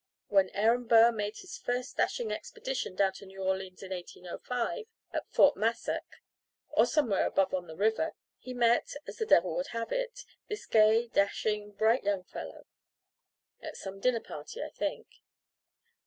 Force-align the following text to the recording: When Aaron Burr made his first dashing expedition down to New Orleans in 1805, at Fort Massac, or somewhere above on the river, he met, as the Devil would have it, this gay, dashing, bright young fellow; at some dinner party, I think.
When 0.29 0.49
Aaron 0.55 0.85
Burr 0.85 1.11
made 1.11 1.37
his 1.37 1.59
first 1.59 1.95
dashing 1.97 2.31
expedition 2.31 2.95
down 2.95 3.13
to 3.13 3.27
New 3.27 3.43
Orleans 3.43 3.83
in 3.83 3.91
1805, 3.91 4.87
at 5.13 5.29
Fort 5.31 5.55
Massac, 5.55 6.23
or 6.71 6.87
somewhere 6.87 7.27
above 7.27 7.53
on 7.53 7.67
the 7.67 7.75
river, 7.75 8.15
he 8.39 8.51
met, 8.55 8.95
as 9.05 9.17
the 9.17 9.27
Devil 9.27 9.53
would 9.57 9.67
have 9.77 9.91
it, 9.91 10.25
this 10.47 10.65
gay, 10.65 11.07
dashing, 11.09 11.73
bright 11.73 12.03
young 12.03 12.23
fellow; 12.23 12.65
at 13.61 13.77
some 13.77 13.99
dinner 13.99 14.19
party, 14.21 14.63
I 14.63 14.69
think. 14.71 15.05